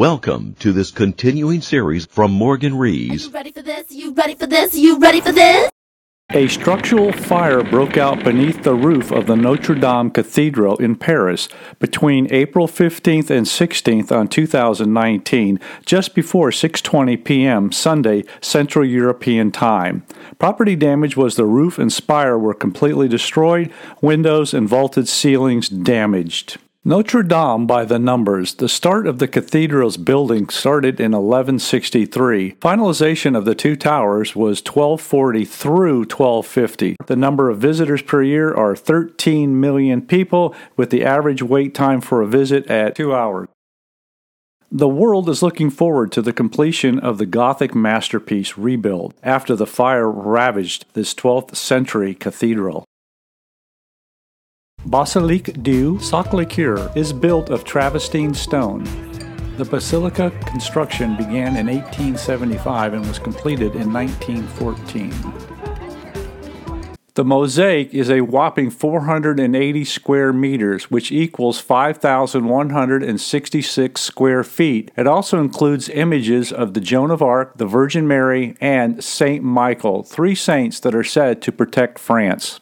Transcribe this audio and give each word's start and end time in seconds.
Welcome 0.00 0.54
to 0.60 0.72
this 0.72 0.90
continuing 0.90 1.60
series 1.60 2.06
from 2.06 2.30
Morgan 2.30 2.78
Rees. 2.78 3.26
You 3.26 3.32
ready 3.32 3.52
for 3.52 3.60
this? 3.60 3.90
You 3.90 4.14
ready 4.14 4.34
for 4.34 4.46
this? 4.46 4.74
You 4.74 4.98
ready 4.98 5.20
for 5.20 5.30
this? 5.30 5.68
A 6.32 6.48
structural 6.48 7.12
fire 7.12 7.62
broke 7.62 7.98
out 7.98 8.24
beneath 8.24 8.62
the 8.62 8.74
roof 8.74 9.10
of 9.10 9.26
the 9.26 9.36
Notre 9.36 9.74
Dame 9.74 10.10
Cathedral 10.10 10.78
in 10.78 10.96
Paris 10.96 11.50
between 11.80 12.32
April 12.32 12.66
15th 12.66 13.28
and 13.28 13.44
16th 13.44 14.10
on 14.10 14.28
2019, 14.28 15.60
just 15.84 16.14
before 16.14 16.48
6:20 16.48 17.22
p.m. 17.22 17.70
Sunday 17.70 18.24
Central 18.40 18.86
European 18.86 19.50
Time. 19.50 20.02
Property 20.38 20.76
damage 20.76 21.14
was 21.14 21.36
the 21.36 21.44
roof 21.44 21.78
and 21.78 21.92
spire 21.92 22.38
were 22.38 22.54
completely 22.54 23.06
destroyed, 23.06 23.70
windows 24.00 24.54
and 24.54 24.66
vaulted 24.66 25.08
ceilings 25.08 25.68
damaged. 25.68 26.56
Notre 26.82 27.22
Dame 27.22 27.66
by 27.66 27.84
the 27.84 27.98
numbers. 27.98 28.54
The 28.54 28.66
start 28.66 29.06
of 29.06 29.18
the 29.18 29.28
cathedral's 29.28 29.98
building 29.98 30.48
started 30.48 30.98
in 30.98 31.12
1163. 31.12 32.52
Finalization 32.52 33.36
of 33.36 33.44
the 33.44 33.54
two 33.54 33.76
towers 33.76 34.34
was 34.34 34.60
1240 34.60 35.44
through 35.44 35.98
1250. 36.04 36.96
The 37.04 37.16
number 37.16 37.50
of 37.50 37.58
visitors 37.58 38.00
per 38.00 38.22
year 38.22 38.54
are 38.54 38.74
13 38.74 39.60
million 39.60 40.00
people, 40.00 40.54
with 40.78 40.88
the 40.88 41.04
average 41.04 41.42
wait 41.42 41.74
time 41.74 42.00
for 42.00 42.22
a 42.22 42.26
visit 42.26 42.66
at 42.70 42.94
two 42.94 43.14
hours. 43.14 43.48
The 44.72 44.88
world 44.88 45.28
is 45.28 45.42
looking 45.42 45.68
forward 45.68 46.12
to 46.12 46.22
the 46.22 46.32
completion 46.32 46.98
of 46.98 47.18
the 47.18 47.26
Gothic 47.26 47.74
masterpiece 47.74 48.56
rebuild 48.56 49.12
after 49.22 49.54
the 49.54 49.66
fire 49.66 50.10
ravaged 50.10 50.86
this 50.94 51.12
12th 51.12 51.56
century 51.56 52.14
cathedral. 52.14 52.86
Basilique 54.86 55.62
du 55.62 55.98
Sacré-Cœur 55.98 56.96
is 56.96 57.12
built 57.12 57.50
of 57.50 57.64
Travertine 57.64 58.34
stone. 58.34 58.82
The 59.58 59.66
basilica 59.66 60.30
construction 60.46 61.16
began 61.16 61.58
in 61.58 61.66
1875 61.66 62.94
and 62.94 63.06
was 63.06 63.18
completed 63.18 63.74
in 63.74 63.92
1914. 63.92 65.12
The 67.12 67.24
mosaic 67.24 67.92
is 67.92 68.08
a 68.08 68.20
whopping 68.22 68.70
480 68.70 69.84
square 69.84 70.32
meters, 70.32 70.90
which 70.90 71.12
equals 71.12 71.60
5,166 71.60 74.00
square 74.00 74.42
feet. 74.42 74.90
It 74.96 75.06
also 75.06 75.40
includes 75.40 75.90
images 75.90 76.50
of 76.50 76.72
the 76.72 76.80
Joan 76.80 77.10
of 77.10 77.20
Arc, 77.20 77.58
the 77.58 77.66
Virgin 77.66 78.08
Mary, 78.08 78.56
and 78.62 79.04
Saint 79.04 79.44
Michael, 79.44 80.04
three 80.04 80.34
saints 80.34 80.80
that 80.80 80.94
are 80.94 81.04
said 81.04 81.42
to 81.42 81.52
protect 81.52 81.98
France. 81.98 82.58